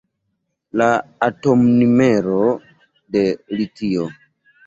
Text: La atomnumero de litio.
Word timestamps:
La 0.81 0.87
atomnumero 1.25 2.39
de 3.17 3.23
litio. 3.59 4.09